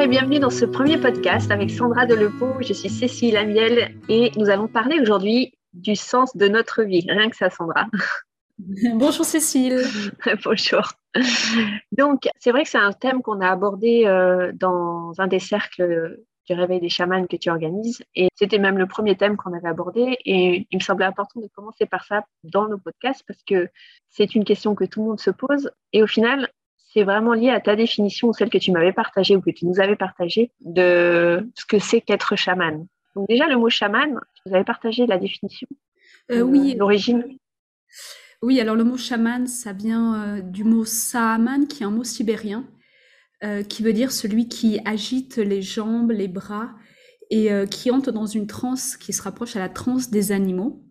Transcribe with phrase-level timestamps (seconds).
[0.00, 2.52] et bienvenue dans ce premier podcast avec Sandra Delepeau.
[2.60, 7.04] Je suis Cécile Amiel et nous allons parler aujourd'hui du sens de notre vie.
[7.08, 7.86] Rien que ça, Sandra.
[8.94, 9.82] Bonjour Cécile.
[10.44, 10.92] Bonjour.
[11.90, 16.16] Donc, c'est vrai que c'est un thème qu'on a abordé euh, dans un des cercles
[16.46, 18.00] du réveil des chamans que tu organises.
[18.14, 20.16] Et c'était même le premier thème qu'on avait abordé.
[20.24, 23.68] Et il me semblait important de commencer par ça dans nos podcasts parce que
[24.10, 25.72] c'est une question que tout le monde se pose.
[25.92, 26.48] Et au final,
[26.92, 29.78] c'est vraiment lié à ta définition, celle que tu m'avais partagée ou que tu nous
[29.80, 32.86] avais partagée de ce que c'est qu'être chaman.
[33.14, 35.68] Donc déjà, le mot chaman, vous avez partagé la définition
[36.30, 36.72] euh, Oui.
[36.72, 37.24] Euh, l'origine
[38.42, 42.04] Oui, alors le mot chaman, ça vient euh, du mot saaman, qui est un mot
[42.04, 42.66] sibérien,
[43.68, 46.70] qui veut dire celui qui agite les jambes, les bras,
[47.30, 50.82] et qui entre dans une transe qui se rapproche à la transe des animaux.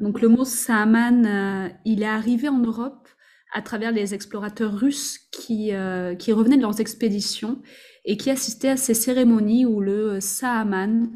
[0.00, 3.08] Donc le mot saaman, il est arrivé en Europe
[3.52, 7.60] à travers les explorateurs russes qui, euh, qui revenaient de leurs expéditions
[8.04, 11.10] et qui assistaient à ces cérémonies où le Saaman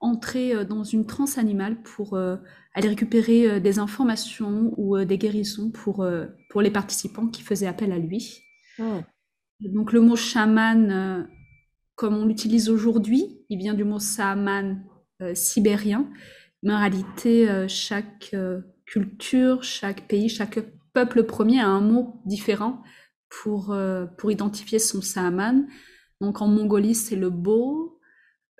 [0.00, 2.36] entrait euh, dans une transe animale pour euh,
[2.74, 6.06] aller récupérer des informations ou des guérisons pour,
[6.50, 8.42] pour les participants qui faisaient appel à lui.
[8.78, 9.00] Oh.
[9.60, 11.26] Donc le mot chaman,
[11.94, 14.84] comme on l'utilise aujourd'hui, il vient du mot Saaman
[15.32, 16.12] sibérien,
[16.62, 18.36] mais en réalité, chaque
[18.84, 20.58] culture, chaque pays, chaque
[20.96, 22.82] peuple premier a un mot différent
[23.28, 25.66] pour, euh, pour identifier son Saaman.
[26.22, 27.98] Donc en Mongolie, c'est le Bo.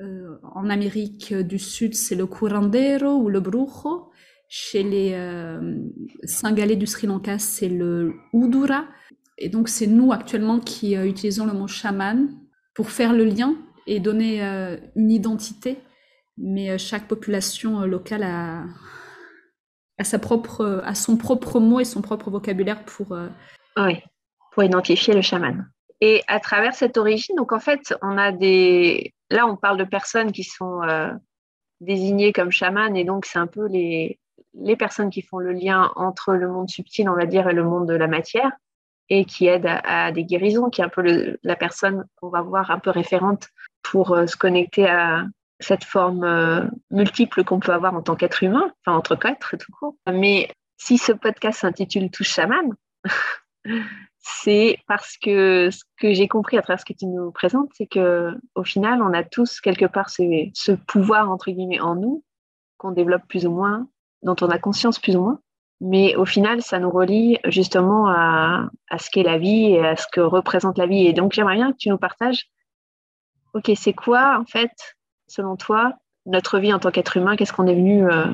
[0.03, 4.11] Euh, en Amérique du Sud, c'est le Curandero ou le Brujo.
[4.51, 5.79] Chez les euh,
[6.25, 8.85] Singalais du Sri Lanka, c'est le Udura.
[9.39, 12.29] Et donc, c'est nous actuellement qui utilisons le mot chaman
[12.75, 13.57] pour faire le lien
[13.87, 14.43] et donner
[14.95, 15.79] une identité.
[16.37, 18.65] Mais chaque population locale a,
[19.99, 23.13] à, sa propre, à son propre mot et son propre vocabulaire pour...
[23.13, 23.29] Euh,
[24.53, 25.71] pour identifier le chaman.
[26.01, 29.15] Et à travers cette origine, donc en fait, on a des...
[29.31, 31.11] Là, on parle de personnes qui sont euh,
[31.81, 34.19] désignées comme chamanes, et donc c'est un peu les,
[34.55, 37.65] les personnes qui font le lien entre le monde subtil, on va dire, et le
[37.65, 38.51] monde de la matière,
[39.09, 42.71] et qui aident à, des guérisons, qui est un peu la personne qu'on va voir
[42.71, 43.49] un peu référente
[43.83, 45.25] pour euh, se connecter à,
[45.61, 49.73] cette forme euh, multiple qu'on peut avoir en tant qu'être humain, enfin entre quatre tout
[49.73, 49.97] court.
[50.13, 52.75] Mais si ce podcast s'intitule Touche chaman,
[54.19, 57.87] c'est parce que ce que j'ai compris à travers ce que tu nous présentes, c'est
[57.87, 62.25] que au final, on a tous quelque part ce, pouvoir entre guillemets en nous
[62.77, 63.89] qu'on développe plus ou moins,
[64.23, 65.41] dont on a conscience plus ou moins.
[65.81, 69.97] Mais au final, ça nous relie justement à, à ce qu'est la vie et à
[69.97, 71.07] ce que représente la vie.
[71.07, 72.51] Et donc, j'aimerais bien que tu nous partages,
[73.55, 74.96] ok, c'est quoi en fait
[75.29, 78.27] selon toi, notre vie en tant qu'être humain, qu'est-ce qu'on est venu, euh,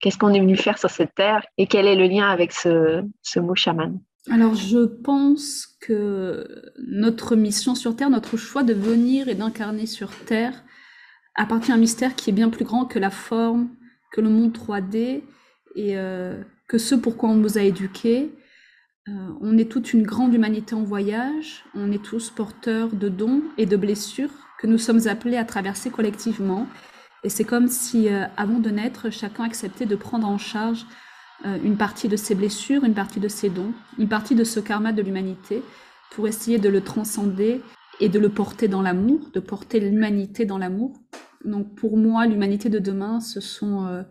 [0.00, 3.02] qu'est-ce qu'on est venu faire sur cette terre et quel est le lien avec ce,
[3.38, 3.98] mot chaman?
[4.30, 10.10] Alors, je pense que notre mission sur Terre, notre choix de venir et d'incarner sur
[10.26, 10.64] Terre,
[11.34, 13.70] appartient à un mystère qui est bien plus grand que la forme,
[14.12, 15.22] que le monde 3D
[15.76, 18.30] et euh, que ce pourquoi on nous a éduqués.
[19.08, 23.42] Euh, on est toute une grande humanité en voyage, on est tous porteurs de dons
[23.56, 26.66] et de blessures que nous sommes appelés à traverser collectivement.
[27.24, 30.84] Et c'est comme si, euh, avant de naître, chacun acceptait de prendre en charge
[31.46, 34.60] euh, une partie de ses blessures, une partie de ses dons, une partie de ce
[34.60, 35.62] karma de l'humanité,
[36.10, 37.62] pour essayer de le transcender
[38.00, 40.96] et de le porter dans l'amour, de porter l'humanité dans l'amour.
[41.44, 44.02] Donc pour moi, l'humanité de demain, ce sont euh,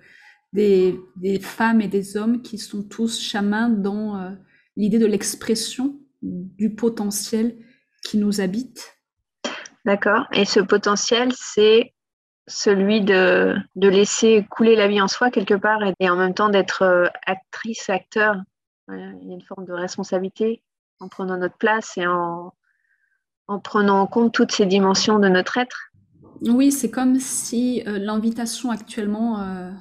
[0.53, 4.35] des, des, femmes et des hommes qui sont tous chamans dans
[4.77, 7.57] l'idée de l'expression du potentiel
[8.03, 8.96] qui nous habite
[9.87, 10.25] D'accord.
[10.33, 11.93] Et ce potentiel, c'est
[12.45, 16.49] celui de, de, laisser couler la vie en soi quelque part et, en même temps
[16.49, 18.35] d'être euh, actrice, acteur.
[18.89, 20.61] Il y a une forme de responsabilité
[20.99, 22.53] en prenant notre place et en,
[23.47, 25.89] en prenant en compte toutes ces dimensions de notre être.
[26.41, 29.71] Oui, c'est comme si euh, l'invitation actuellement euh,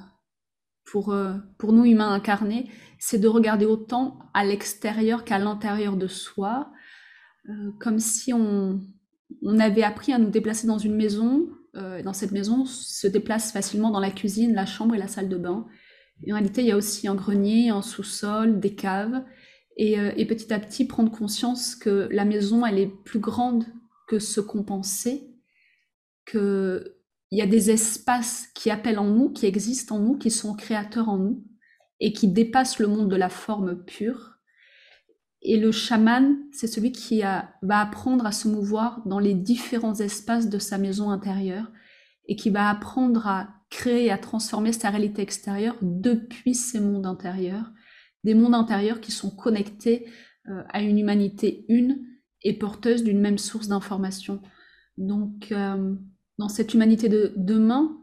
[0.85, 1.13] pour,
[1.57, 6.71] pour nous humains incarnés, c'est de regarder autant à l'extérieur qu'à l'intérieur de soi,
[7.79, 8.81] comme si on,
[9.41, 11.47] on avait appris à nous déplacer dans une maison.
[11.75, 15.29] Euh, dans cette maison, se déplace facilement dans la cuisine, la chambre et la salle
[15.29, 15.67] de bain.
[16.27, 19.23] en réalité, il y a aussi un grenier, un sous-sol, des caves.
[19.79, 23.65] Euh, et, petit à petit, prendre conscience que la maison, elle est plus grande
[24.07, 25.29] que ce qu'on pensait,
[26.29, 26.91] qu'il
[27.31, 31.09] y a des espaces qui appellent en nous, qui existent en nous, qui sont créateurs
[31.09, 31.43] en nous,
[31.99, 34.36] et qui dépassent le monde de la forme pure
[35.47, 40.49] et le chaman, c'est celui qui va apprendre à se mouvoir dans les différents espaces
[40.49, 41.71] de sa maison intérieure
[42.27, 47.71] et qui va apprendre à créer, à transformer sa réalité extérieure depuis ses mondes intérieurs,
[48.25, 50.07] des mondes intérieurs qui sont connectés
[50.49, 52.05] euh, à une humanité une
[52.43, 54.41] et porteuse d'une même source d'information.
[54.97, 55.95] Donc, euh,
[56.37, 57.97] dans cette humanité de demain,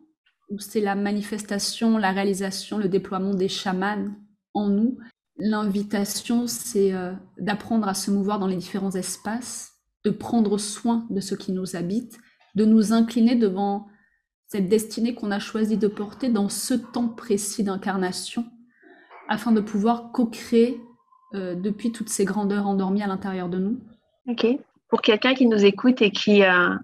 [0.49, 4.08] où c'est la manifestation, la réalisation, le déploiement des chamans
[4.55, 4.99] en nous,
[5.37, 9.73] l'invitation, c'est euh, d'apprendre à se mouvoir dans les différents espaces,
[10.05, 12.19] de prendre soin de ce qui nous habite,
[12.55, 13.89] de nous incliner devant
[14.47, 18.45] cette destinée qu'on a choisi de porter dans ce temps précis d'incarnation,
[19.29, 20.81] afin de pouvoir co-créer
[21.35, 23.81] euh, depuis toutes ces grandeurs endormies à l'intérieur de nous.
[24.29, 24.47] Ok.
[24.89, 26.79] Pour quelqu'un qui nous écoute et qui a,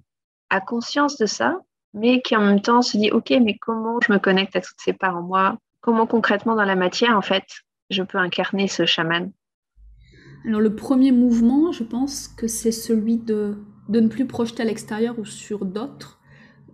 [0.49, 1.59] a, conscience de ça,
[1.95, 4.81] mais qui en même temps se dit, ok, mais comment je me connecte à toutes
[4.81, 5.59] ces parts en moi?
[5.81, 7.45] Comment concrètement dans la matière, en fait,
[7.91, 9.33] je peux incarner ce chaman
[10.47, 13.57] Alors le premier mouvement, je pense que c'est celui de,
[13.89, 16.21] de ne plus projeter à l'extérieur ou sur d'autres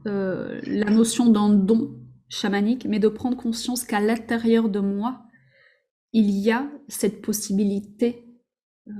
[0.06, 1.98] euh, la notion d'un don
[2.28, 5.22] chamanique, mais de prendre conscience qu'à l'intérieur de moi,
[6.12, 8.24] il y a cette possibilité
[8.88, 8.92] euh,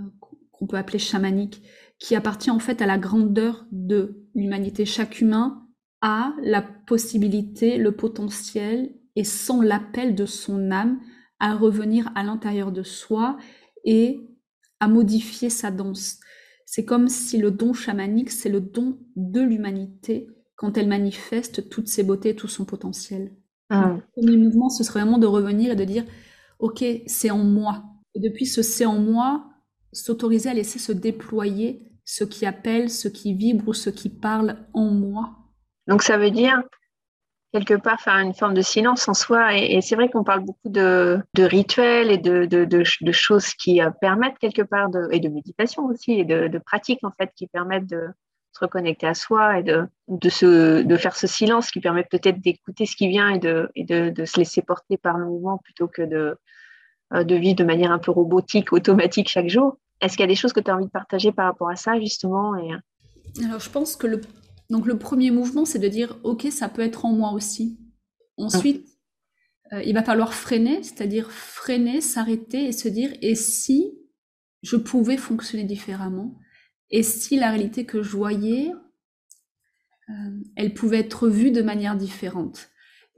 [0.51, 1.63] qu'on peut appeler chamanique,
[1.99, 4.85] qui appartient en fait à la grandeur de l'humanité.
[4.85, 5.67] Chaque humain
[6.01, 11.01] a la possibilité, le potentiel, et sans l'appel de son âme,
[11.41, 13.37] à revenir à l'intérieur de soi
[13.85, 14.21] et
[14.81, 16.19] à modifier sa danse.
[16.65, 21.89] C'est comme si le don chamanique, c'est le don de l'humanité quand elle manifeste toutes
[21.89, 23.33] ses beautés, tout son potentiel.
[23.71, 23.97] Ah.
[24.17, 26.05] Le premier mouvement, ce serait vraiment de revenir et de dire,
[26.59, 27.85] OK, c'est en moi.
[28.15, 29.51] Et depuis ce c'est en moi,
[29.93, 34.57] s'autoriser à laisser se déployer ce qui appelle, ce qui vibre ou ce qui parle
[34.73, 35.37] en moi.
[35.87, 36.63] Donc ça veut dire
[37.65, 39.57] quelque part faire une forme de silence en soi.
[39.57, 44.63] Et, c'est vrai qu'on parle beaucoup de, rituels et de, choses qui euh, permettent quelque
[44.63, 48.09] part, de, et de méditation aussi, et de, pratiques en fait qui permettent de
[48.53, 49.89] se reconnecter à soi et de,
[50.29, 53.85] se, de faire ce silence qui permet peut-être d'écouter ce qui vient et, de, et
[53.85, 56.39] de, se laisser porter par le mouvement plutôt que de,
[57.13, 59.77] euh, de vivre de manière un peu robotique, automatique chaque jour.
[60.01, 61.77] Est-ce qu'il y a des choses que tu as envie de partager par rapport à
[61.77, 62.71] ça justement et...
[63.45, 64.21] Alors je pense que le
[64.71, 67.79] donc le premier mouvement, c'est de dire, OK, ça peut être en moi aussi.
[68.37, 68.87] Ensuite,
[69.73, 73.99] euh, il va falloir freiner, c'est-à-dire freiner, s'arrêter et se dire, et si
[74.63, 76.39] je pouvais fonctionner différemment?
[76.91, 78.73] Et si la réalité que je voyais,
[80.09, 80.13] euh,
[80.57, 82.69] elle pouvait être vue de manière différente?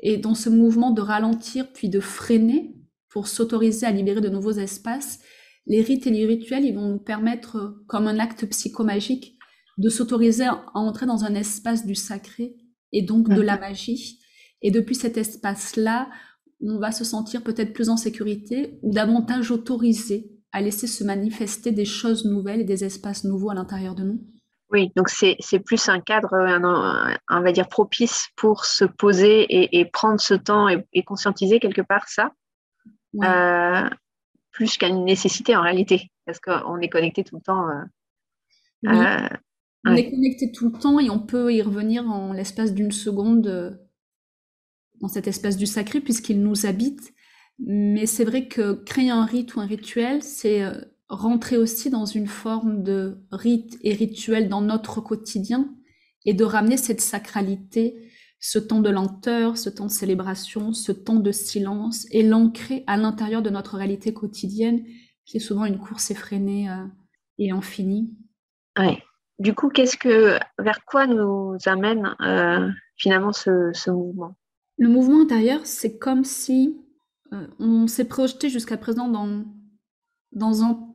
[0.00, 2.76] Et dans ce mouvement de ralentir puis de freiner
[3.08, 5.20] pour s'autoriser à libérer de nouveaux espaces,
[5.66, 9.37] les rites et les rituels, ils vont nous permettre, comme un acte psychomagique,
[9.78, 12.56] de s'autoriser à entrer dans un espace du sacré
[12.92, 13.60] et donc de la mhm.
[13.60, 14.20] magie.
[14.60, 16.10] Et depuis cet espace-là,
[16.60, 21.72] on va se sentir peut-être plus en sécurité ou davantage autorisé à laisser se manifester
[21.72, 24.20] des choses nouvelles et des espaces nouveaux à l'intérieur de nous.
[24.70, 26.28] Oui, donc c'est plus un cadre,
[27.30, 29.46] on va dire, propice pour se poser
[29.78, 32.32] et, prendre ce temps et, conscientiser quelque part ça,
[33.22, 33.88] euh,
[34.50, 37.66] plus qu'une nécessité en réalité, parce qu'on est connecté tout le temps.
[37.68, 37.84] Euh,
[38.88, 39.28] euh,
[39.84, 43.46] on est connecté tout le temps et on peut y revenir en l'espace d'une seconde
[43.46, 43.70] euh,
[45.00, 47.12] dans cet espace du sacré puisqu'il nous habite.
[47.58, 52.06] Mais c'est vrai que créer un rite ou un rituel, c'est euh, rentrer aussi dans
[52.06, 55.74] une forme de rite et rituel dans notre quotidien
[56.24, 57.96] et de ramener cette sacralité,
[58.40, 62.96] ce temps de lenteur, ce temps de célébration, ce temps de silence et l'ancrer à
[62.96, 64.84] l'intérieur de notre réalité quotidienne
[65.24, 66.84] qui est souvent une course effrénée euh,
[67.38, 68.14] et infinie.
[68.78, 69.02] Ouais
[69.38, 74.34] du coup, qu'est-ce que, vers quoi nous amène euh, finalement ce, mouvement?
[74.78, 76.76] Le mouvement intérieur, c'est comme si
[77.32, 79.44] euh, on s'est projeté jusqu'à présent dans,
[80.32, 80.86] dans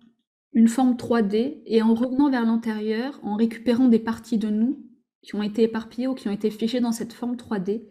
[0.54, 4.86] une forme 3D et en revenant vers l'intérieur, en récupérant des parties de nous
[5.22, 7.86] qui ont été éparpillées ou qui ont été fichées dans cette forme 3D,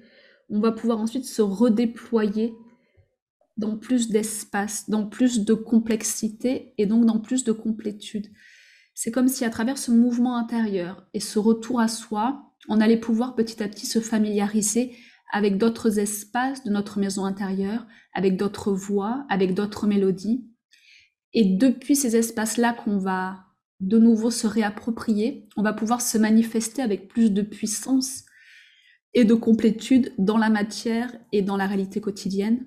[0.50, 2.54] on va pouvoir ensuite se redéployer
[3.56, 8.28] dans plus d'espace, dans plus de complexité et donc dans plus de complétude.
[8.94, 13.00] C'est comme si à travers ce mouvement intérieur et ce retour à soi, on allait
[13.00, 14.96] pouvoir petit à petit se familiariser
[15.32, 20.46] avec d'autres espaces de notre maison intérieure, avec d'autres voix, avec d'autres mélodies.
[21.32, 23.46] Et depuis ces espaces-là qu'on va
[23.80, 28.24] de nouveau se réapproprier, on va pouvoir se manifester avec plus de puissance
[29.14, 32.66] et de complétude dans la matière et dans la réalité quotidienne.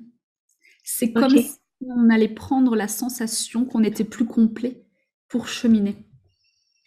[0.84, 4.86] C'est comme si on allait prendre la sensation qu'on était plus complet
[5.28, 5.96] pour cheminer.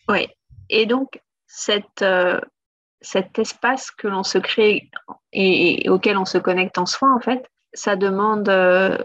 [0.08, 0.28] Oui.
[0.70, 1.20] Et donc,
[2.02, 2.40] euh,
[3.00, 4.90] cet espace que l'on se crée
[5.32, 8.98] et, auquel on se connecte en soi, en fait, ça demande euh,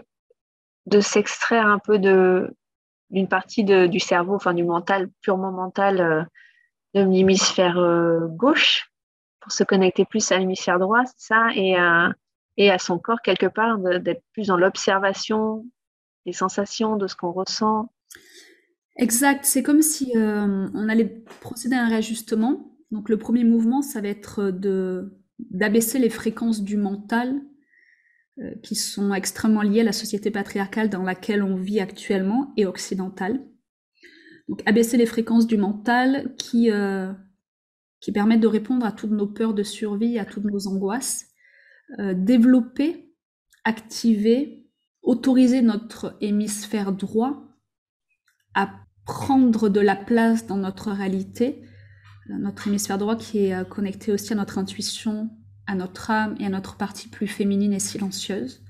[0.86, 6.22] de s'extraire un peu d'une partie du cerveau, enfin du mental, purement mental, euh,
[6.94, 7.76] de l'hémisphère
[8.28, 8.90] gauche
[9.40, 11.76] pour se connecter plus à l'hémisphère droit, c'est ça, et
[12.56, 15.66] et à son corps quelque part, d'être plus dans l'observation
[16.24, 17.90] des sensations, de ce qu'on ressent,
[18.96, 23.82] Exact, c'est comme si euh, on allait procéder à un réajustement Donc le premier mouvement,
[23.82, 25.18] ça va être de
[25.50, 27.40] d'abaisser les fréquences du mental
[28.38, 32.66] euh, qui sont extrêmement liées à la société patriarcale dans laquelle on vit actuellement et
[32.66, 33.44] occidentale.
[34.48, 37.12] Donc abaisser les fréquences du mental qui euh,
[38.00, 41.26] qui permettent de répondre à toutes nos peurs de survie, à toutes nos angoisses,
[41.98, 43.14] euh, développer,
[43.64, 44.66] activer,
[45.02, 47.42] autoriser notre hémisphère droit
[48.54, 51.62] à prendre de la place dans notre réalité,
[52.28, 55.30] notre hémisphère droit qui est euh, connecté aussi à notre intuition,
[55.66, 58.62] à notre âme et à notre partie plus féminine et silencieuse.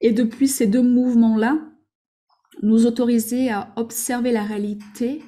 [0.00, 1.58] Et depuis ces deux mouvements-là,
[2.62, 5.22] nous autoriser à observer la réalité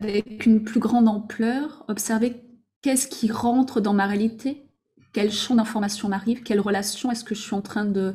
[0.00, 2.42] avec une plus grande ampleur, observer
[2.82, 4.68] qu'est-ce qui rentre dans ma réalité,
[5.12, 8.14] quel champ d'information m'arrive, quelle relation est-ce que je suis en train de,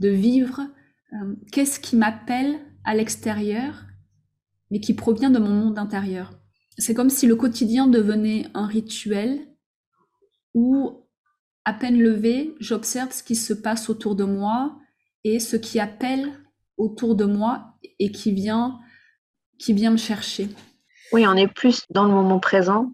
[0.00, 0.60] vivre,
[1.14, 3.84] euh, qu'est-ce qui m'appelle à l'extérieur,
[4.70, 6.32] mais qui provient de mon monde intérieur.
[6.78, 9.40] C'est comme si le quotidien devenait un rituel
[10.54, 11.06] où,
[11.64, 14.76] à peine levé, j'observe ce qui se passe autour de moi
[15.24, 16.32] et ce qui appelle
[16.76, 18.78] autour de moi et qui vient,
[19.58, 20.48] qui vient me chercher.
[21.12, 22.92] Oui, on est plus dans le moment présent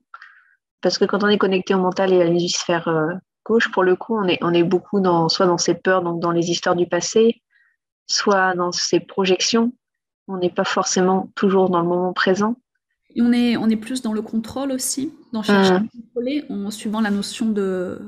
[0.80, 3.12] parce que quand on est connecté au mental et à l'hémisphère euh,
[3.44, 6.20] gauche, pour le coup, on est, on est beaucoup dans, soit dans ses peurs, donc
[6.20, 7.42] dans les histoires du passé,
[8.06, 9.72] soit dans ses projections.
[10.28, 12.56] On n'est pas forcément toujours dans le moment présent.
[13.14, 16.70] Et on est, on est plus dans le contrôle aussi, dans chercher à contrôler, en
[16.70, 18.00] suivant la notion de,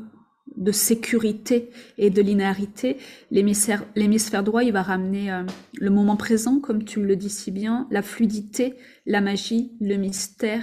[0.56, 2.96] de sécurité et de linéarité.
[3.30, 5.42] L'hémisphère droit, il va ramener euh,
[5.74, 8.74] le moment présent, comme tu le dis si bien, la fluidité,
[9.04, 10.62] la magie, le mystère.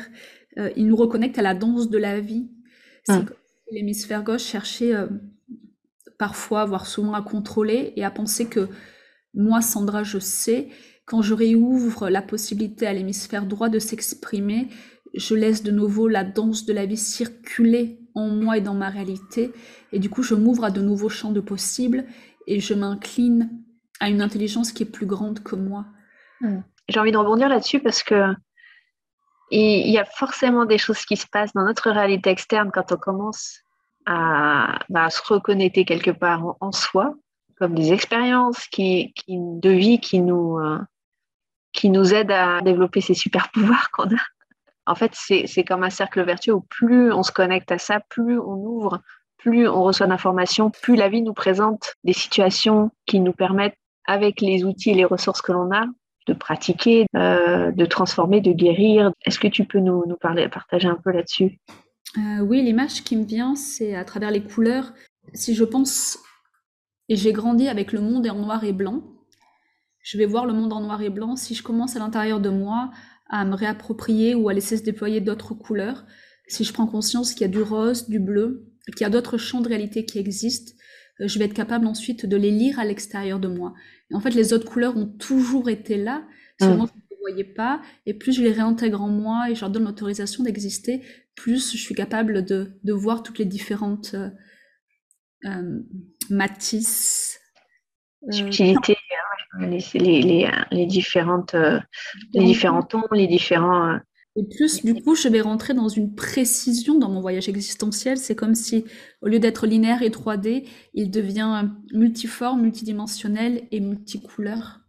[0.57, 2.49] Euh, il nous reconnecte à la danse de la vie.
[3.05, 3.25] C'est
[3.71, 5.07] l'hémisphère gauche cherchait euh,
[6.17, 8.69] parfois, voire souvent à contrôler et à penser que
[9.33, 10.69] moi, Sandra, je sais,
[11.05, 14.67] quand je réouvre la possibilité à l'hémisphère droit de s'exprimer,
[15.13, 18.89] je laisse de nouveau la danse de la vie circuler en moi et dans ma
[18.89, 19.51] réalité.
[19.91, 22.05] Et du coup, je m'ouvre à de nouveaux champs de possibles
[22.47, 23.49] et je m'incline
[23.99, 25.85] à une intelligence qui est plus grande que moi.
[26.41, 26.61] Hmm.
[26.89, 28.33] J'ai envie de rebondir là-dessus parce que
[29.51, 32.97] il y a forcément des choses qui se passent dans notre réalité externe quand on
[32.97, 33.59] commence
[34.05, 37.13] à, bah, se reconnecter quelque part en, soi,
[37.57, 40.79] comme des expériences qui, de vie qui nous, euh,
[41.71, 44.21] qui nous aident à développer ces super pouvoirs qu'on a
[44.85, 48.37] en fait, c'est comme un cercle vertueux où plus on se connecte à ça, plus
[48.37, 49.01] on ouvre,
[49.37, 54.41] plus on reçoit d'informations, plus la vie nous présente des situations qui nous permettent, avec
[54.41, 55.85] les outils et les ressources que l'on a,
[56.27, 59.13] de pratiquer, euh, de transformer, de guérir.
[59.25, 61.59] Est-ce que tu peux nous, nous parler, partager un peu là-dessus?
[62.17, 64.91] Euh, Oui, l'image qui me vient, c'est à travers les couleurs.
[65.33, 66.19] Si je pense,
[67.13, 69.03] et j'ai grandi avec le monde en noir et blanc,
[70.01, 71.35] je vais voir le monde en noir et blanc.
[71.35, 72.89] Si je commence à l'intérieur de moi
[73.29, 76.07] à me réapproprier ou à laisser se déployer d'autres couleurs,
[76.47, 79.37] si je prends conscience qu'il y a du rose, du bleu, qu'il y a d'autres
[79.37, 80.71] champs de réalité qui existent,
[81.21, 83.75] euh, je vais être capable ensuite de les lire à l'extérieur de moi.
[84.09, 86.25] Et en fait, les autres couleurs ont toujours été là,
[86.59, 89.61] seulement je ne les voyais pas, et plus je les réintègre en moi et je
[89.61, 91.03] leur donne l'autorisation d'exister,
[91.35, 94.15] plus je suis capable de, de voir toutes les différentes
[95.45, 95.79] euh,
[96.31, 97.39] euh matisses,
[98.29, 98.97] subtilités,
[99.59, 99.79] les,
[100.71, 101.79] les, différentes, euh,
[102.33, 103.89] les différents tons, les différents.
[103.89, 103.97] Euh,
[104.35, 108.17] et plus, du coup, je vais rentrer dans une précision dans mon voyage existentiel.
[108.17, 108.83] C'est comme si,
[109.21, 114.79] au lieu d'être linéaire et 3D, il devient multiforme, multidimensionnel et multicouleur.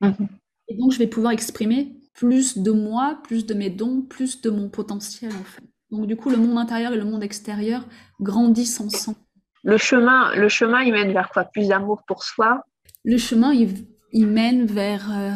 [0.00, 0.28] Mhm.
[0.68, 4.48] Et donc, je vais pouvoir exprimer plus de moi, plus de mes dons, plus de
[4.48, 5.62] mon potentiel, en fait.
[5.90, 7.86] Donc, du coup, le monde intérieur et le monde extérieur
[8.20, 9.18] grandissent ensemble.
[9.64, 11.44] Le chemin, le chemin, il mène vers quoi?
[11.44, 12.62] Plus d'amour pour soi?
[13.04, 15.32] Le chemin, il, mène vers euh,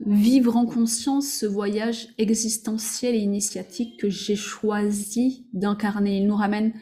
[0.00, 6.18] vivre en conscience ce voyage existentiel et initiatique que j'ai choisi d'incarner.
[6.18, 6.72] Il nous ramène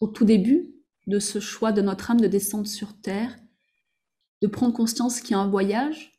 [0.00, 0.70] au tout début
[1.06, 3.36] de ce choix de notre âme de descendre sur Terre,
[4.42, 6.12] de prendre conscience qu'il y a un voyage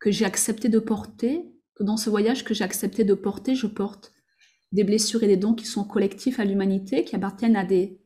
[0.00, 1.44] que j'ai accepté de porter,
[1.76, 4.12] que dans ce voyage que j'ai accepté de porter, je porte
[4.72, 8.01] des blessures et des dons qui sont collectifs à l'humanité, qui appartiennent à des,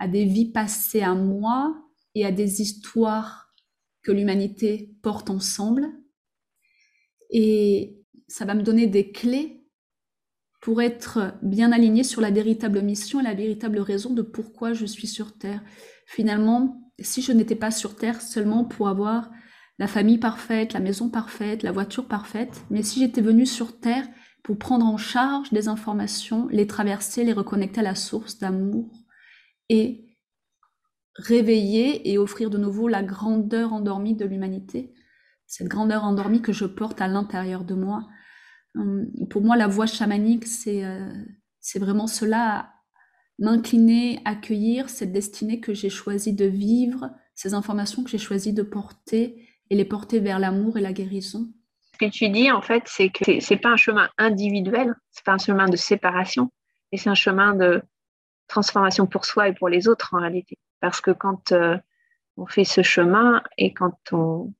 [0.00, 1.76] à des vies passées à moi
[2.14, 3.54] et à des histoires
[4.02, 5.86] que l'humanité porte ensemble.
[7.30, 9.62] Et ça va me donner des clés
[10.62, 14.86] pour être bien aligné sur la véritable mission et la véritable raison de pourquoi je
[14.86, 15.62] suis sur Terre.
[16.06, 19.30] Finalement, si je n'étais pas sur Terre seulement pour avoir
[19.78, 24.06] la famille parfaite, la maison parfaite, la voiture parfaite, mais si j'étais venu sur Terre
[24.42, 28.90] pour prendre en charge des informations, les traverser, les reconnecter à la source d'amour
[29.70, 30.04] et
[31.14, 34.92] réveiller et offrir de nouveau la grandeur endormie de l'humanité,
[35.46, 38.06] cette grandeur endormie que je porte à l'intérieur de moi.
[38.74, 41.08] Hum, pour moi, la voie chamanique, c'est euh,
[41.76, 42.72] vraiment cela,
[43.38, 48.62] m'incliner, accueillir cette destinée que j'ai choisi de vivre, ces informations que j'ai choisi de
[48.62, 51.48] porter et les porter vers l'amour et la guérison.
[51.92, 55.34] Ce que tu dis, en fait, c'est que c'est pas un chemin individuel, c'est pas
[55.34, 56.50] un chemin de séparation,
[56.90, 57.82] mais c'est un chemin de
[58.50, 60.58] transformation pour soi et pour les autres en réalité.
[60.80, 61.78] Parce que quand euh,
[62.36, 64.52] on fait ce chemin et quand on,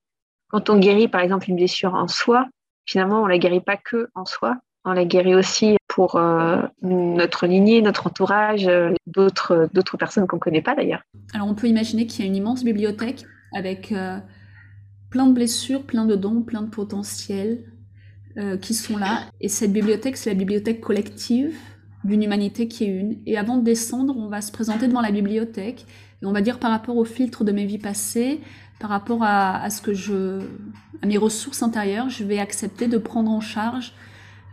[0.48, 2.48] quand on guérit par exemple une blessure en soi,
[2.86, 7.46] finalement on la guérit pas que en soi, on la guérit aussi pour euh, notre
[7.46, 11.02] lignée, notre entourage, euh, d'autres, d'autres personnes qu'on ne connaît pas d'ailleurs.
[11.34, 13.92] Alors on peut imaginer qu'il y a une immense bibliothèque avec
[15.10, 17.64] plein de blessures, plein de dons, plein de potentiels
[18.62, 19.24] qui sont là.
[19.40, 21.58] Et cette bibliothèque, c'est la bibliothèque collective
[22.04, 23.18] d'une humanité qui est une.
[23.26, 25.86] Et avant de descendre, on va se présenter devant la bibliothèque
[26.22, 28.40] et on va dire par rapport au filtre de mes vies passées,
[28.78, 30.40] par rapport à, ce que je,
[31.02, 33.92] à mes ressources intérieures, je vais accepter de prendre en charge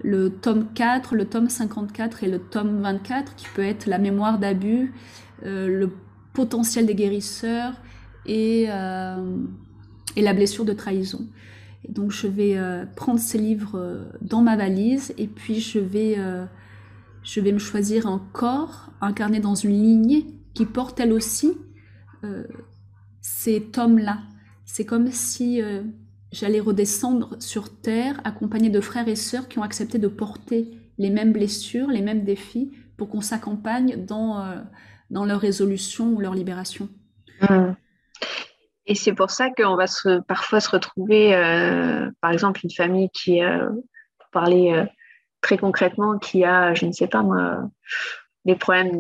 [0.04, 4.38] le tome 4, le tome 54 et le tome 24, qui peut être la mémoire
[4.38, 4.94] d'abus,
[5.46, 5.92] euh, le
[6.34, 7.74] potentiel des guérisseurs
[8.26, 9.38] et, euh,
[10.16, 11.26] et la blessure de trahison.
[11.88, 16.18] Et donc je vais euh, prendre ces livres dans ma valise et puis je vais
[17.28, 21.58] je vais me choisir un corps incarné dans une lignée qui porte elle aussi
[22.24, 22.46] euh,
[23.20, 24.20] ces tomes-là.
[24.64, 25.84] C'est comme si euh,
[26.32, 31.10] j'allais redescendre sur Terre accompagnée de frères et sœurs qui ont accepté de porter les
[31.10, 34.56] mêmes blessures, les mêmes défis pour qu'on s'accompagne dans, euh,
[35.10, 36.88] dans leur résolution ou leur libération.
[38.86, 39.86] Et c'est pour ça qu'on va
[40.28, 41.32] parfois se retrouver,
[42.22, 43.42] par exemple, une famille qui,
[44.18, 44.88] pour parler
[45.42, 47.70] très concrètement qui a, je ne sais pas moi,
[48.48, 48.98] des problèmes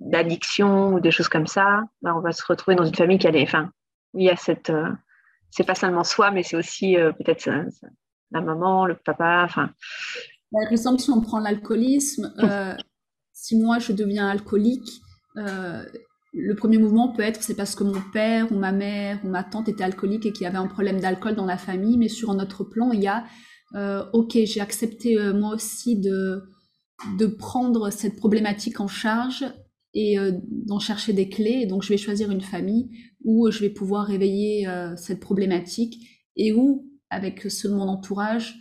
[0.00, 3.26] d'addiction ou des choses comme ça, ben, on va se retrouver dans une famille qui
[3.26, 3.42] a des.
[3.42, 3.70] Enfin,
[4.14, 4.70] il y a cette.
[4.70, 4.88] Euh,
[5.50, 7.50] c'est pas seulement soi, mais c'est aussi euh, peut-être
[8.30, 9.42] la maman, le papa.
[9.44, 9.70] Enfin.
[10.52, 12.74] Par exemple, si on prend l'alcoolisme, euh,
[13.32, 14.88] si moi je deviens alcoolique,
[15.34, 19.44] le premier mouvement peut être c'est parce que mon père ou ma mère ou ma
[19.44, 22.30] tante était alcoolique et qu'il y avait un problème d'alcool dans la famille, mais sur
[22.30, 23.24] un autre plan, il y a
[23.74, 26.48] euh, ok, j'ai accepté euh, moi aussi de,
[27.38, 29.44] prendre cette problématique en charge
[29.94, 31.66] et euh, d'en chercher des clés.
[31.66, 32.90] Donc, je vais choisir une famille
[33.24, 38.58] où je vais pouvoir réveiller cette problématique et où, avec ceux de mon entourage,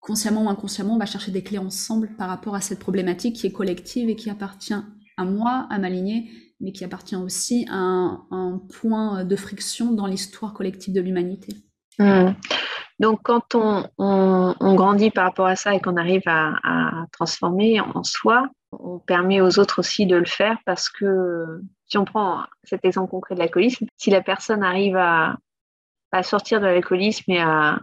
[0.00, 3.46] consciemment ou inconsciemment, on va chercher des clés ensemble par rapport à cette problématique qui
[3.46, 4.74] est collective et qui appartient
[5.16, 6.28] à moi, à ma lignée,
[6.60, 11.54] mais qui appartient aussi à un, point de friction dans l'histoire collective de l'humanité.
[11.98, 12.32] Mmh.
[13.02, 18.48] Donc, quand on, grandit par rapport à ça et qu'on arrive à, transformer en soi,
[18.70, 23.10] on permet aux autres aussi de le faire parce que si on prend cet exemple
[23.10, 25.36] concret de l'alcoolisme, si la personne arrive à,
[26.22, 27.80] sortir de l'alcoolisme et à,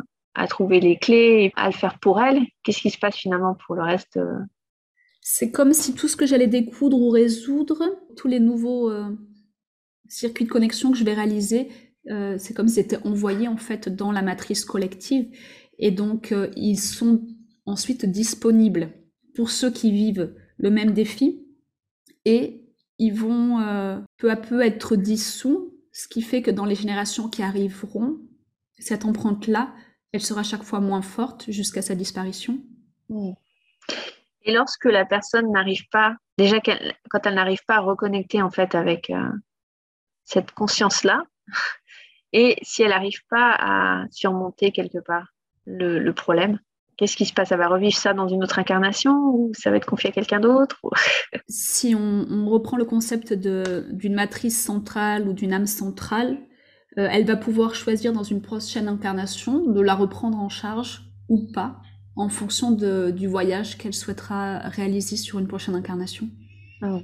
[0.47, 3.75] trouver les clés, et à le faire pour elle, qu'est-ce qui se passe finalement pour
[3.75, 4.39] le reste euh?
[5.19, 7.83] C'est comme si tout ce que j'allais découdre ou résoudre,
[8.15, 9.09] tous les nouveaux euh,
[10.07, 11.67] circuits de connexion que je vais réaliser,
[12.07, 15.29] euh, c'est comme si c'était envoyé en fait dans la matrice collective.
[15.77, 17.21] Et donc euh, ils sont
[17.65, 18.91] ensuite disponibles
[19.35, 21.45] pour ceux qui vivent le même défi.
[22.25, 22.65] Et
[22.97, 27.29] ils vont euh, peu à peu être dissous, ce qui fait que dans les générations
[27.29, 28.19] qui arriveront,
[28.77, 29.73] cette empreinte-là,
[30.11, 32.59] elle sera chaque fois moins forte jusqu'à sa disparition.
[34.43, 36.57] Et lorsque la personne n'arrive pas, déjà
[37.09, 39.11] quand elle n'arrive pas à reconnecter en fait avec
[40.25, 41.23] cette conscience-là,
[42.33, 45.33] et si elle n'arrive pas à surmonter quelque part
[45.65, 46.59] le, problème,
[46.97, 47.51] qu'est-ce qui se passe?
[47.51, 50.39] Elle va revivre ça dans une autre incarnation ou ça va être confié à quelqu'un
[50.39, 50.79] d'autre
[51.47, 56.37] Si on, reprend le concept d'une matrice centrale ou d'une âme centrale,
[56.97, 61.51] euh, elle va pouvoir choisir dans une prochaine incarnation de la reprendre en charge ou
[61.53, 61.79] pas
[62.15, 66.27] en fonction du voyage qu'elle souhaitera réaliser sur une prochaine incarnation.
[66.81, 66.99] Ah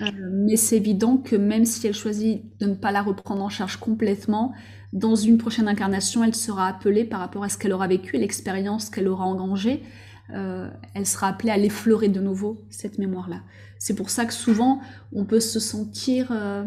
[0.00, 3.48] euh, mais c'est évident que même si elle choisit de ne pas la reprendre en
[3.48, 4.52] charge complètement,
[4.92, 8.18] dans une prochaine incarnation, elle sera appelée par rapport à ce qu'elle aura vécu et
[8.18, 9.82] l'expérience qu'elle aura engrangée.
[10.30, 13.42] Euh, elle sera appelée à l'effleurer de nouveau, cette mémoire-là.
[13.78, 14.80] C'est pour ça que souvent,
[15.12, 16.64] on peut se sentir euh,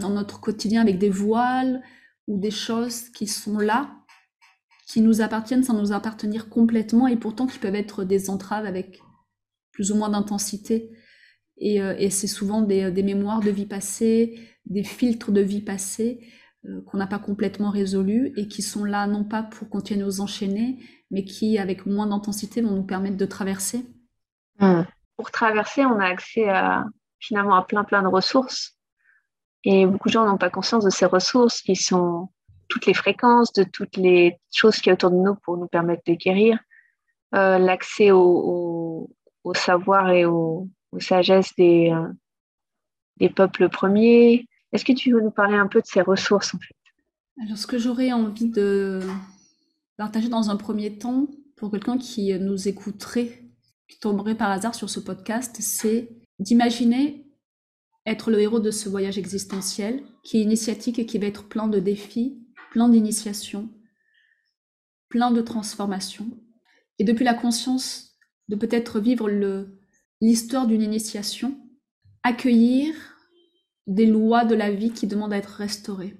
[0.00, 1.82] dans notre quotidien avec des voiles
[2.26, 3.90] ou des choses qui sont là,
[4.86, 9.00] qui nous appartiennent sans nous appartenir complètement et pourtant qui peuvent être des entraves avec
[9.72, 10.90] plus ou moins d'intensité.
[11.62, 16.20] Euh, et, c'est souvent des, mémoires de vie passée, des filtres de vie passée
[16.66, 20.06] euh, qu'on n'a pas complètement résolus et qui sont là non pas pour continuer à
[20.06, 20.78] nous enchaîner,
[21.10, 23.86] mais qui, avec moins d'intensité, vont nous permettre de traverser.
[24.60, 24.82] Hmm.
[25.16, 26.84] Pour traverser, on a accès à,
[27.18, 28.76] finalement à plein plein de ressources.
[29.64, 32.28] Et beaucoup de gens n'ont pas conscience de ces ressources qui sont
[32.68, 35.66] toutes les fréquences, de toutes les choses qui y a autour de nous pour nous
[35.66, 36.58] permettre de guérir.
[37.34, 39.08] Euh, l'accès au
[39.54, 40.24] savoir et
[40.92, 42.08] aux sagesses des, euh,
[43.18, 44.46] des peuples premiers.
[44.72, 46.74] Est-ce que tu veux nous parler un peu de ces ressources en fait?
[47.42, 49.00] Alors, ce que j'aurais envie de
[49.96, 53.44] partager dans un premier temps pour quelqu'un qui nous écouterait,
[53.88, 57.26] qui tomberait par hasard sur ce podcast, c'est d'imaginer
[58.06, 61.68] être le héros de ce voyage existentiel qui est initiatique et qui va être plein
[61.68, 62.38] de défis,
[62.70, 63.68] plein d'initiations,
[65.08, 66.30] plein de transformations.
[66.98, 69.28] Et depuis la conscience de peut-être vivre
[70.20, 71.58] l'histoire d'une initiation,
[72.22, 72.94] accueillir
[73.86, 76.16] des lois de la vie qui demandent à être restaurées.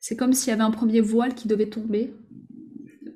[0.00, 2.14] C'est comme s'il y avait un premier voile qui devait tomber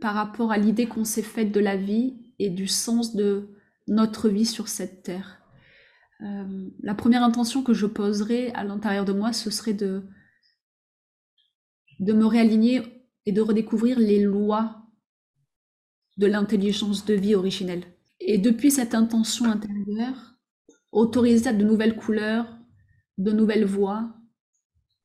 [0.00, 3.48] par rapport à l'idée qu'on s'est faite de la vie et du sens de
[3.88, 5.42] notre vie sur cette terre.
[6.20, 10.04] Euh, la première intention que je poserais à l'intérieur de moi, ce serait de,
[12.00, 12.82] de me réaligner
[13.26, 14.82] et de redécouvrir les lois
[16.16, 17.84] de l'intelligence de vie originelle.
[18.20, 20.36] Et depuis cette intention intérieure,
[20.92, 22.58] autoriser de nouvelles couleurs,
[23.18, 24.14] de nouvelles voix,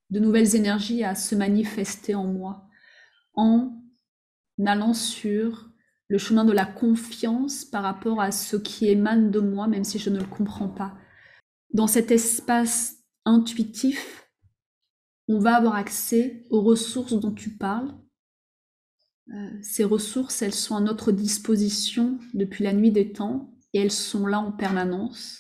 [0.10, 2.68] de nouvelles énergies à se manifester en moi,
[3.34, 3.82] en
[4.66, 5.70] allant sur
[6.08, 9.98] le chemin de la confiance par rapport à ce qui émane de moi, même si
[9.98, 10.96] je ne le comprends pas.
[11.74, 14.30] Dans cet espace intuitif,
[15.28, 17.92] on va avoir accès aux ressources dont tu parles.
[19.30, 23.92] Euh, ces ressources, elles sont à notre disposition depuis la nuit des temps et elles
[23.92, 25.40] sont là en permanence.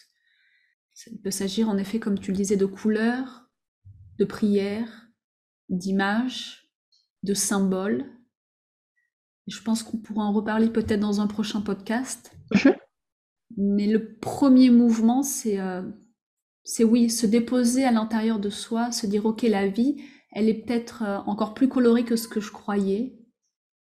[1.07, 3.49] Il peut s'agir en effet, comme tu le disais, de couleurs,
[4.19, 5.07] de prières,
[5.69, 6.69] d'images,
[7.23, 8.05] de symboles.
[9.47, 12.35] je pense qu'on pourra en reparler peut-être dans un prochain podcast.
[13.57, 15.83] Mais le premier mouvement, c'est euh,
[16.79, 21.03] oui, se déposer à l'intérieur de soi, se dire ok, la vie, elle est peut-être
[21.03, 23.19] euh, encore plus colorée que ce que je croyais.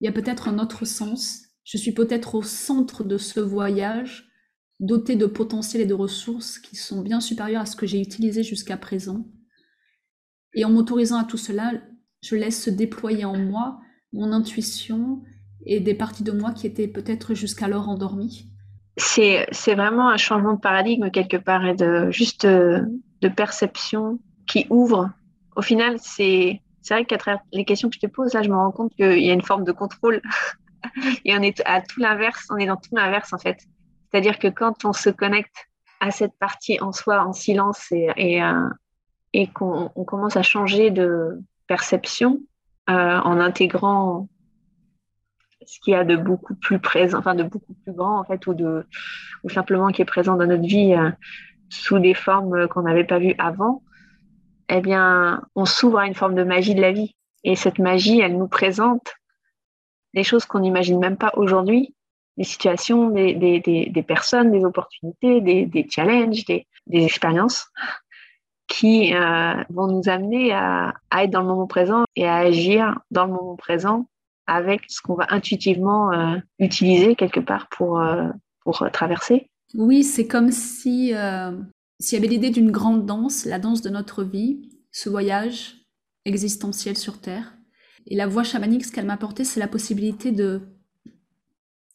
[0.01, 1.43] Il y a peut-être un autre sens.
[1.65, 4.29] Je suis peut-être au centre de ce voyage,
[4.81, 8.43] doté de potentiel et de ressources qui sont bien supérieures à ce que j'ai utilisé
[8.43, 9.27] jusqu'à présent.
[10.55, 11.73] Et en m'autorisant à tout cela,
[12.23, 13.81] je laisse se déployer en moi
[14.13, 15.23] mon intuition
[15.67, 18.49] et des parties de moi qui étaient peut-être jusqu'alors endormies
[18.99, 22.83] c'est, vraiment un changement de paradigme quelque part et de juste euh,
[23.21, 25.11] de, perception qui ouvre.
[25.57, 28.49] Au final, c'est, c'est vrai qu'à travers les questions que je te pose, là, je
[28.49, 30.23] me rends compte qu'il y a une forme de contrôle.
[31.27, 33.61] et on est à tout l'inverse, on est dans tout l'inverse en fait.
[34.11, 35.69] C'est-à-dire que quand on se connecte
[36.01, 38.69] à cette partie en soi, en silence, et, euh,
[39.53, 42.41] qu'on commence à changer de perception
[42.89, 44.27] euh, en intégrant
[45.67, 48.47] ce qu'il y a de beaucoup plus présent, enfin de beaucoup plus grand en fait,
[48.47, 51.11] ou simplement qui est présent dans notre vie euh,
[51.69, 53.83] sous des formes qu'on n'avait pas vues avant,
[54.69, 57.15] eh bien, on s'ouvre à une forme de magie de la vie.
[57.45, 59.15] Et cette magie, elle nous présente
[60.15, 61.95] des choses qu'on n'imagine même pas aujourd'hui,
[62.37, 67.67] des situations, des, personnes, des opportunités, des, challenges, des, expériences
[68.67, 73.25] qui euh, vont nous amener à, être dans le moment présent et à agir dans
[73.25, 74.07] le moment présent
[74.47, 78.29] avec ce qu'on va intuitivement euh, utiliser quelque part pour, euh,
[78.61, 79.51] pour traverser.
[79.75, 81.13] Oui, c'est comme si
[82.01, 85.87] s'il y avait l'idée d'une grande danse, la danse de notre vie, ce voyage
[86.25, 87.57] existentiel sur Terre.
[88.07, 90.61] Et la voix chamanique, ce qu'elle m'a apporté, c'est la possibilité de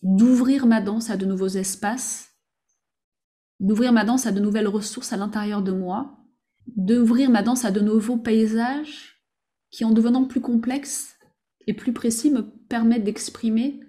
[0.04, 2.34] d'ouvrir ma danse à de nouveaux espaces,
[3.62, 6.18] d'ouvrir ma danse à de nouvelles ressources à l'intérieur de moi,
[6.68, 9.24] d'ouvrir ma danse à de nouveaux paysages
[9.72, 11.16] qui, en devenant plus complexes,
[11.68, 13.80] et plus précis me permet d'exprimer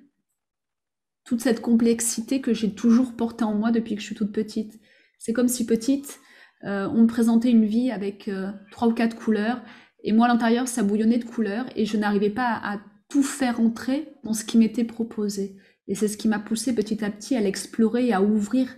[1.24, 4.78] toute cette complexité que j'ai toujours portée en moi depuis que je suis toute petite.
[5.24, 6.20] C'est comme si petite,
[6.64, 9.62] euh, on me présentait une vie avec euh, trois ou quatre couleurs,
[10.02, 13.58] et moi à l'intérieur, ça bouillonnait de couleurs, et je n'arrivais pas à, tout faire
[13.60, 15.56] entrer dans ce qui m'était proposé.
[15.88, 18.68] Et c'est ce qui m'a poussé petit à petit à l'explorer à ouvrir,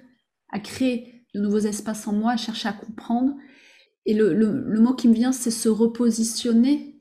[0.50, 3.34] à créer de nouveaux espaces en moi, à chercher à comprendre.
[4.04, 7.00] Et le mot qui me vient, c'est se repositionner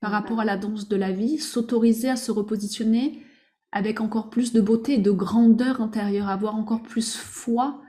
[0.00, 3.22] par rapport à la danse de la vie, s'autoriser à se repositionner
[3.72, 7.82] avec encore plus de beauté et de grandeur intérieure, avoir encore plus foi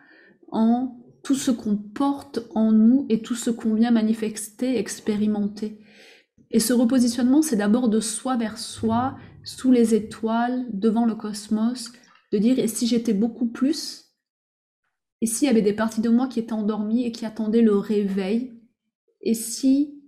[0.51, 5.79] en tout ce qu'on porte en nous et tout ce qu'on vient manifester, expérimenter.
[6.49, 11.91] Et ce repositionnement, c'est d'abord de soi vers soi, sous les étoiles, devant le cosmos,
[12.31, 14.05] de dire et si j'étais beaucoup plus?
[15.21, 17.77] Et s'il y avait des parties de moi qui étaient endormies et qui attendaient le
[17.77, 18.59] réveil?
[19.21, 20.01] Et si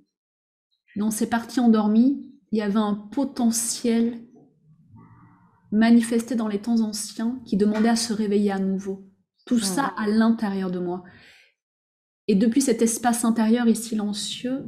[0.95, 4.19] dans ces parties endormies, il y avait un potentiel
[5.71, 9.12] manifesté dans les temps anciens qui demandait à se réveiller à nouveau?
[9.45, 11.03] Tout ça à l'intérieur de moi.
[12.27, 14.63] Et depuis cet espace intérieur et silencieux,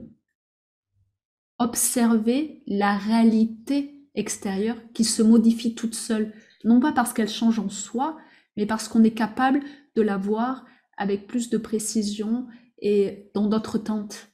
[1.60, 6.34] observer la réalité extérieure qui se modifie toute seule,
[6.64, 8.18] non pas parce qu'elle change en soi,
[8.58, 9.62] mais parce qu'on est capable
[9.96, 10.66] de la voir
[10.98, 12.48] avec plus de précision
[12.80, 14.30] et dans d'autres tentes.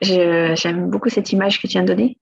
[0.00, 2.18] J'aime beaucoup cette image que tu viens de donner.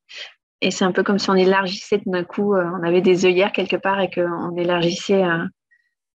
[0.60, 3.52] Et c'est un peu comme si on élargissait d'un coup, euh, on avait des œillères
[3.52, 5.22] quelque part et qu'on élargissait,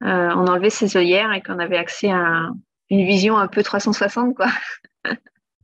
[0.04, 2.50] euh, on enlevait ces œillères et qu'on avait accès à
[2.90, 4.48] une vision un peu 360, quoi.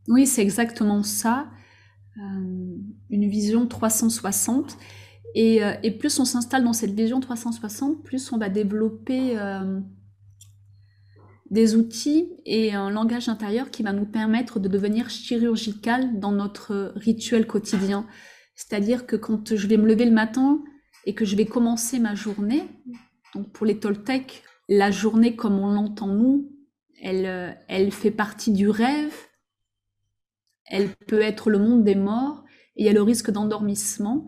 [0.07, 1.47] oui, c'est exactement ça.
[2.17, 4.77] une vision 360.
[5.35, 9.35] Et, et plus on s'installe dans cette vision 360, plus on va développer
[11.53, 16.93] des outils et un langage intérieur qui va nous permettre de devenir chirurgical dans notre
[16.95, 18.07] rituel quotidien.
[18.55, 20.63] C'est-à-dire que quand je vais me lever le matin
[21.05, 22.63] et que je vais commencer ma journée,
[23.35, 26.51] donc pour les Toltecs, la journée comme on l'entend nous,
[27.01, 29.13] elle, elle fait partie du rêve,
[30.65, 32.43] elle peut être le monde des morts,
[32.75, 34.25] et il y a le risque d'endormissement,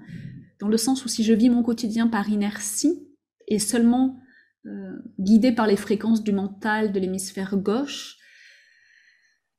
[0.60, 3.08] dans le sens où si je vis mon quotidien par inertie,
[3.48, 4.20] et seulement
[4.65, 8.18] euh, guidé par les fréquences du mental de l'hémisphère gauche,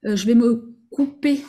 [0.04, 1.44] euh, je vais me couper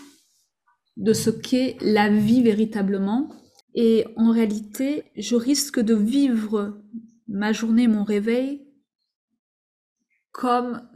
[0.96, 3.30] de ce qu'est la vie véritablement.
[3.76, 6.82] Et en réalité, je risque de vivre
[7.28, 8.68] ma journée, mon réveil,
[10.32, 10.88] comme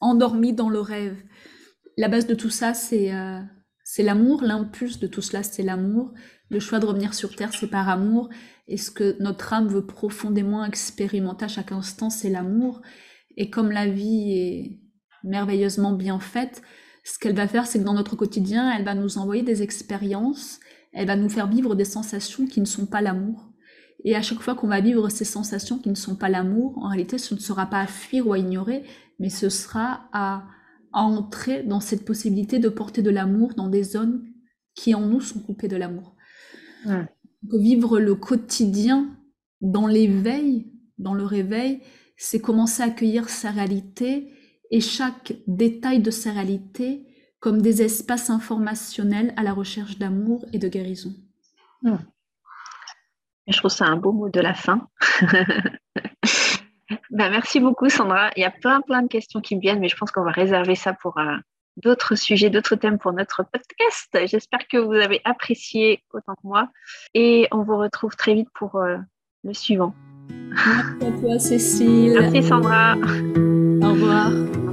[0.00, 1.22] endormi dans le rêve.
[1.96, 3.40] La base de tout ça, c'est euh,
[3.98, 4.42] l'amour.
[4.42, 6.12] L'impulse de tout cela, c'est l'amour.
[6.48, 8.30] Le choix de revenir sur Terre, c'est par amour.
[8.66, 12.80] Et ce que notre âme veut profondément expérimenter à chaque instant, c'est l'amour.
[13.36, 14.80] Et comme la vie est
[15.22, 16.62] merveilleusement bien faite,
[17.04, 20.60] ce qu'elle va faire, c'est que dans notre quotidien, elle va nous envoyer des expériences,
[20.92, 23.49] elle va nous faire vivre des sensations qui ne sont pas l'amour.
[24.04, 26.88] Et à chaque fois qu'on va vivre ces sensations qui ne sont pas l'amour, en
[26.88, 28.84] réalité, ce ne sera pas à fuir ou à ignorer,
[29.18, 30.44] mais ce sera à,
[30.92, 34.24] entrer dans cette possibilité de porter de l'amour dans des zones
[34.74, 36.16] qui en nous sont coupées de l'amour.
[37.52, 39.16] Vivre le quotidien
[39.60, 41.80] dans l'éveil, dans le réveil,
[42.16, 44.32] c'est commencer à accueillir sa réalité
[44.72, 47.06] et chaque détail de sa réalité
[47.38, 51.14] comme des espaces informationnels à la recherche d'amour et de guérison.
[53.50, 54.88] Je trouve ça un beau mot de la fin.
[57.10, 58.30] ben, merci beaucoup Sandra.
[58.36, 60.30] Il y a plein plein de questions qui me viennent, mais je pense qu'on va
[60.30, 61.36] réserver ça pour euh,
[61.76, 64.18] d'autres sujets, d'autres thèmes pour notre podcast.
[64.26, 66.68] J'espère que vous avez apprécié autant que moi
[67.14, 68.96] et on vous retrouve très vite pour euh,
[69.44, 69.94] le suivant.
[70.30, 72.18] Merci à toi Cécile.
[72.20, 72.94] Merci Sandra.
[72.96, 74.69] Au revoir.